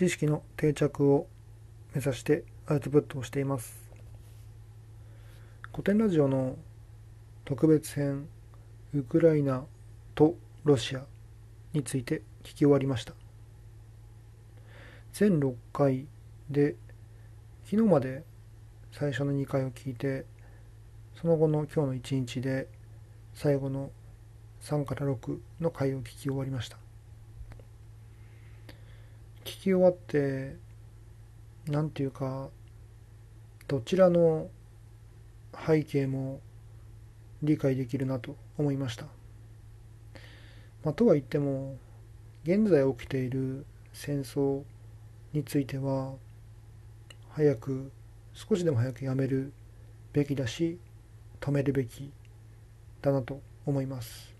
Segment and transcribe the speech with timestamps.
[0.00, 1.26] 知識の定着を
[1.94, 3.78] 目指してアウトプットをしています。
[5.72, 6.56] 古典ラジオの
[7.44, 8.26] 特別編
[8.94, 9.66] ウクライナ
[10.14, 11.04] とロシア
[11.74, 13.12] について聞き終わりました。
[15.12, 16.06] 全6回
[16.48, 16.76] で
[17.66, 18.24] 昨日まで
[18.92, 20.24] 最初の2回を聞いて
[21.14, 22.68] その後の今日の1日で
[23.34, 23.90] 最後の
[24.62, 26.78] 3から6の回を聞き終わりました。
[29.60, 30.56] き終わって
[31.66, 32.48] 何ていうか
[33.68, 34.48] どちらの
[35.66, 36.40] 背景も
[37.42, 39.04] 理解できるなと思いました。
[40.82, 41.76] まあ、とは言っても
[42.44, 44.62] 現在起きている戦争
[45.34, 46.14] については
[47.32, 47.92] 早く
[48.32, 49.52] 少しでも早くやめる
[50.14, 50.78] べきだし
[51.38, 52.10] 止めるべき
[53.02, 54.34] だなと思います。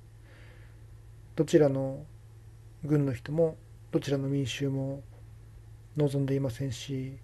[1.36, 2.06] どちらの
[2.84, 3.58] 軍の人も
[3.92, 5.02] どちらの民衆も
[5.96, 7.18] 望んでいませんし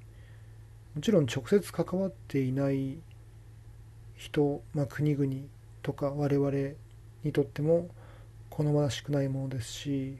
[0.94, 2.98] もちろん直接関わっていない
[4.16, 5.32] 人、まあ、国々
[5.82, 6.50] とか我々
[7.22, 7.88] にとっても
[8.50, 10.18] 好ましくないものですし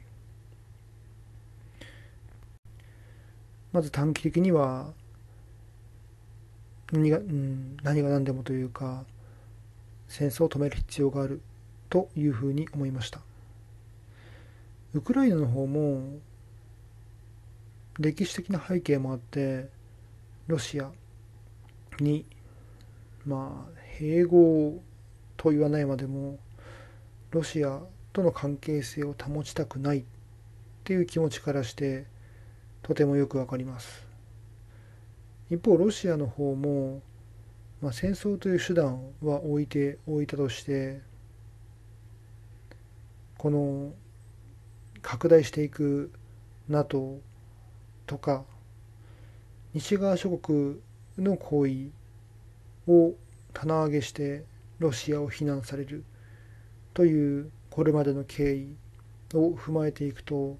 [3.73, 4.93] まず短期的には
[6.93, 9.03] 何が,、うん、何が何でもというか
[10.07, 11.41] 戦争を止める必要がある
[11.89, 13.19] というふうに思いました。
[14.93, 16.19] ウクライナの方も
[17.99, 19.69] 歴史的な背景もあって
[20.47, 20.91] ロシア
[21.99, 22.25] に
[23.25, 24.81] まあ併合
[25.35, 26.37] と言わないまでも
[27.31, 27.81] ロシア
[28.13, 30.03] との関係性を保ちたくないっ
[30.83, 32.05] ていう気持ちからして
[32.83, 34.05] とてもよくわかります。
[35.49, 37.01] 一方ロシアの方も、
[37.81, 41.01] まあ、戦争という手段は置いておいたとして
[43.37, 43.93] この
[45.01, 46.11] 拡大していく
[46.67, 47.19] NATO
[48.07, 48.43] とか
[49.73, 50.79] 西側諸国
[51.19, 51.89] の行為
[52.87, 53.13] を
[53.53, 54.43] 棚上げして
[54.79, 56.03] ロシアを非難される
[56.93, 58.75] というこれまでの経緯
[59.33, 60.57] を踏まえていくと、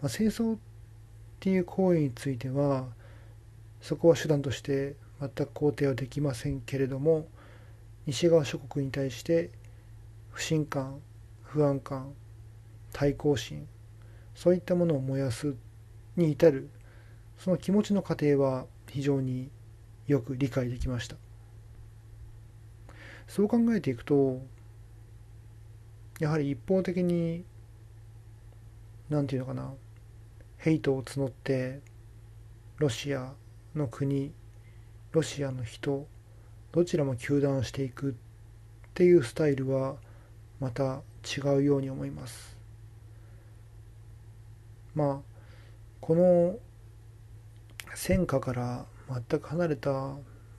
[0.00, 0.58] まあ、戦争っ
[1.40, 2.86] ていう行為については
[3.80, 7.28] そこは手段として全く肯定はできませんけれども
[8.06, 9.50] 西側諸国に対して
[10.30, 11.00] 不信感
[11.42, 12.12] 不安感
[12.92, 13.66] 対抗心
[14.34, 15.54] そういったものを燃やす
[16.16, 16.70] に至る
[17.38, 19.50] その気持ちの過程は非常に
[20.06, 21.16] よく理解できました。
[23.26, 24.40] そう考えていくと
[26.18, 27.44] やはり一方的に
[29.10, 29.72] 何て言うのかな
[30.56, 31.80] ヘイトを募って
[32.78, 33.32] ロシア
[33.74, 34.32] の国
[35.12, 36.06] ロシアの人
[36.72, 38.14] どちらも糾弾していくっ
[38.94, 39.96] ていうスタイルは
[40.58, 42.56] また違うように思います。
[44.94, 45.28] まあ
[46.00, 46.58] この
[48.00, 50.14] 戦火から全く離れた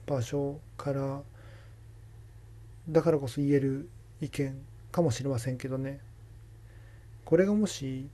[0.06, 1.22] 場所から
[2.86, 3.88] だからこそ言える
[4.20, 4.60] 意見
[4.92, 6.00] かもしれませんけどね。
[7.24, 8.10] これがもし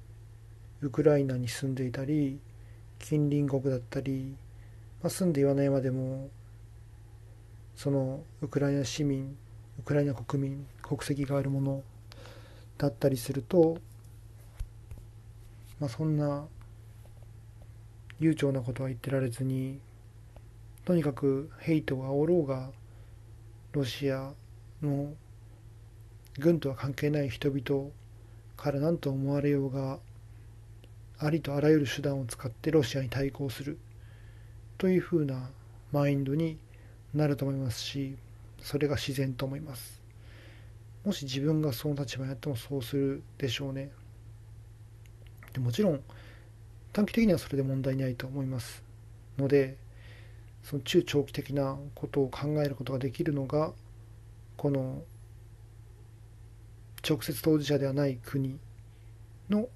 [0.80, 2.38] ウクライナに住んでいたり
[3.00, 4.36] 近隣国だったり、
[5.02, 6.30] まあ、住んで言わないまでも
[7.74, 9.36] そのウクライナ市民
[9.80, 11.82] ウクライナ国民国籍があるもの
[12.78, 13.78] だったりすると、
[15.80, 16.46] まあ、そんな
[18.20, 19.78] 悠長なことは言ってられずに
[20.84, 22.70] とにかくヘイトがおろうが
[23.72, 24.32] ロシア
[24.82, 25.12] の
[26.38, 27.90] 軍とは関係ない人々
[28.56, 29.98] から何と思われようが
[31.18, 33.78] ありとあらゆる手段を使ってロシアに対抗する
[34.78, 35.50] というふうな
[35.92, 36.58] マインドに
[37.14, 38.16] なると思いますし
[38.60, 40.02] それが自然と思います。
[41.04, 43.92] もし自分がその立場になってもそうするでしょうね。
[45.52, 46.00] でもちろん
[46.96, 48.82] 短期的にはそれで問題ないと思います
[49.36, 49.76] ので
[50.62, 53.72] その中長期的なことを考えることができるのが
[54.56, 55.02] この
[57.06, 58.58] 直接当事者ではない国
[59.50, 59.68] の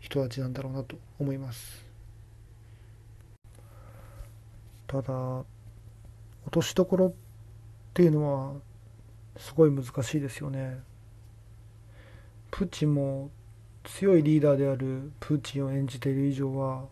[0.00, 1.86] 人たちなんだろうなと思います。
[4.88, 5.46] ただ落
[6.50, 7.12] としどころっ
[7.94, 8.60] ていうのは
[9.36, 10.80] すごい難しいですよね。
[12.50, 13.30] プーチンも
[13.86, 16.86] 強いリーダーであるプーチンを演じている以上は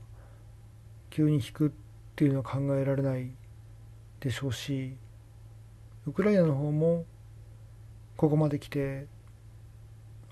[1.10, 1.70] 急に引くっ
[2.14, 3.32] ていうのは考えられない
[4.20, 4.94] でしょうし
[6.06, 7.04] ウクライナの方も
[8.16, 9.06] ここまで来て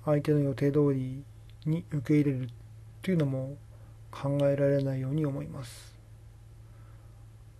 [0.05, 1.25] 相手の予定通り
[1.67, 2.49] に受け入れるっ
[3.03, 3.57] ていうのも
[4.13, 5.97] 考えられないように思います。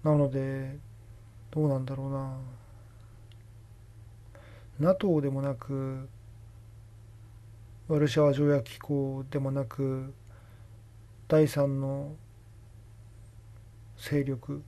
[0.05, 0.77] なので
[1.51, 2.39] どうなんだろうな。
[4.79, 6.09] NATO でもなく
[7.93, 10.15] ワルシャワ条約機構でもなく
[11.29, 12.17] 第三の
[13.99, 14.63] 勢力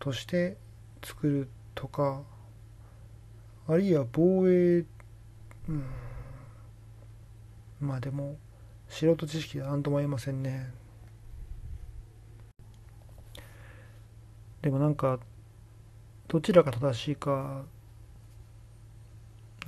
[0.00, 0.56] として
[1.04, 2.24] 作るとか
[3.68, 4.84] あるいは防衛、
[5.68, 5.84] うん、
[7.80, 8.38] まあでも
[8.88, 10.72] 素人知識で何とも言えませんね。
[14.62, 15.20] でもなんか
[16.26, 17.62] どちらが正しいか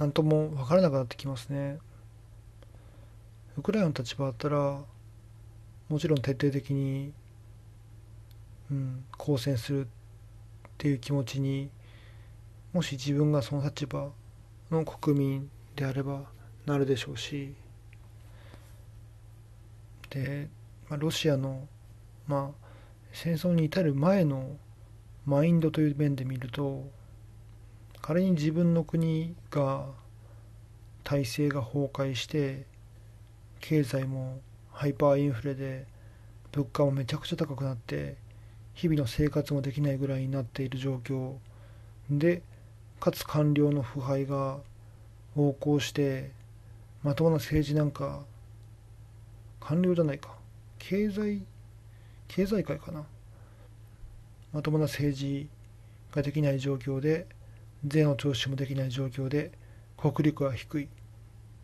[0.01, 1.79] 何とも分からなくなってきますね。
[3.59, 4.79] ウクライナの立場だったら
[5.89, 7.13] もちろん徹底的に、
[8.71, 9.89] うん、抗戦するっ
[10.79, 11.69] ていう気持ちに
[12.73, 14.11] もし自分がその立場
[14.71, 16.23] の国民であれば
[16.67, 17.53] なるでしょうし
[20.11, 20.49] で、
[20.89, 21.67] まあ、ロシアの、
[22.29, 22.67] まあ、
[23.13, 24.57] 戦争に至る前の
[25.27, 26.89] マインドという面で見ると
[28.01, 29.87] 仮に自分の国が
[31.03, 32.68] 体制が崩壊して
[33.61, 34.41] 経済も
[34.73, 35.87] ハイパーインフレで
[36.53, 38.17] 物価もめちゃくちゃ高くなって
[38.75, 41.35] 日々の生活もできないぐらいになっている状況。
[42.11, 42.43] で
[43.01, 44.59] かつ官僚の腐敗が
[45.37, 46.31] 横行して
[47.03, 48.25] まともな政治なんか
[49.61, 50.37] 官僚じゃないか。
[50.79, 51.43] 経済
[52.29, 53.05] 経済界かな。
[54.53, 55.49] まともな政治
[56.13, 57.27] ができない状況で
[57.85, 59.51] 税の徴収もできない状況で
[59.97, 60.89] 国力は低い。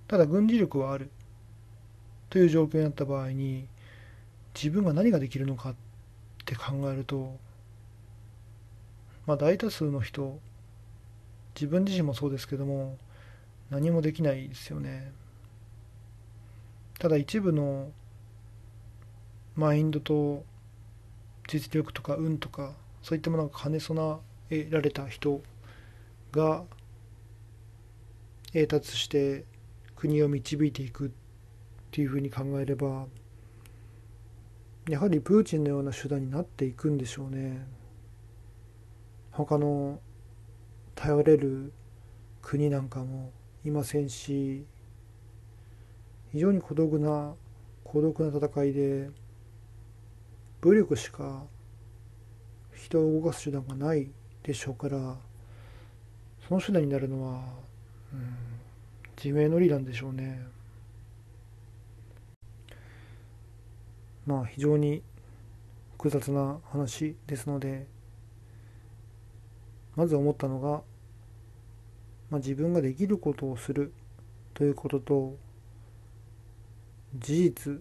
[0.06, 1.10] ただ軍事力はある。
[2.30, 3.66] という状況になった場合に
[4.54, 5.74] 自分が何ができるのかっ
[6.44, 7.36] て考えると
[9.26, 10.38] まあ大多数の人
[11.54, 12.98] 自分自身もそうですけども
[13.70, 15.12] 何もできないですよね。
[16.98, 17.90] ただ一部の
[19.56, 20.44] マインドと
[21.48, 22.72] 実力とか運とか
[23.02, 24.18] そういったものが兼ね備
[24.50, 25.42] えられた人
[26.32, 26.64] が
[28.52, 29.44] 栄達して
[29.96, 31.12] 国を導いていく
[31.94, 33.06] っていうふうに考えれば
[34.88, 37.64] やはりプーチンのような手段になっていくんでしょうね。
[39.30, 40.00] 他の
[40.96, 41.72] 頼れる
[42.42, 43.30] 国なんかも
[43.64, 44.64] いませんし
[46.32, 47.34] 非常に孤独な
[47.84, 49.10] 孤独な戦いで
[50.62, 51.44] 武力しか
[52.74, 54.10] 人を動かす手段がない
[54.42, 55.16] でしょうから
[56.48, 57.44] その手段になるのは、
[58.12, 58.36] うん、
[59.16, 60.53] 自明の理なんでしょうね。
[64.26, 65.02] まあ非常に
[65.92, 67.86] 複雑な話ですので
[69.96, 70.82] まず思ったのが、
[72.30, 73.92] まあ、自分ができることをする
[74.54, 75.36] ということと
[77.16, 77.80] 事実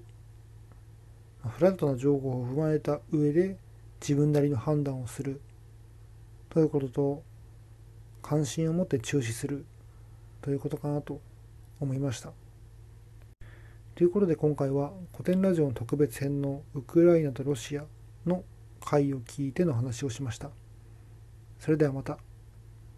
[1.49, 3.57] フラットな情報を踏まえた上で
[3.99, 5.41] 自分なりの判断をする
[6.49, 7.23] ということと
[8.21, 9.65] 関心を持って注視する
[10.41, 11.19] ということかなと
[11.81, 12.42] 思いました。
[13.95, 17.85] ということで今回は古典ラジオの特別編のウクライナとロシア
[18.25, 18.43] の
[18.83, 20.49] 回を聞いての話をしました。
[21.59, 22.17] それではまた。